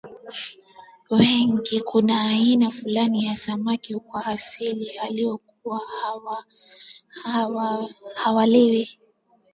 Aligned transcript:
wengi 1.09 1.79
kuna 1.81 2.21
aina 2.29 2.69
fulani 2.69 3.25
ya 3.25 3.35
samaki 3.35 3.95
kwa 3.95 4.25
asili 4.25 4.99
walikuwa 4.99 5.81
hawaliwi 8.15 8.87